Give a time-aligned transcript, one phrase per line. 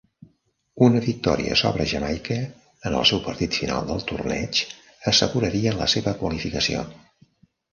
[0.85, 2.37] Una victòria sobre Jamaica
[2.91, 4.63] en el seu partit final del torneig
[5.13, 6.83] asseguraria la seva qualificació.